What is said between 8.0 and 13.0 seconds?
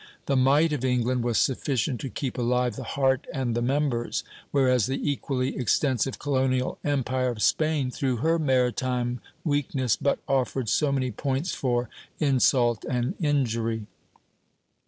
her maritime weakness, but offered so many points for insult